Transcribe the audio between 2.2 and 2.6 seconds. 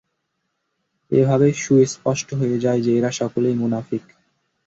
হয়ে